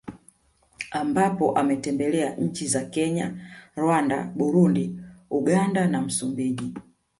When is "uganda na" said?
5.29-6.01